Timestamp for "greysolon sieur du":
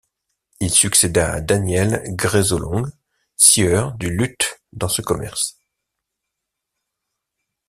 2.15-4.09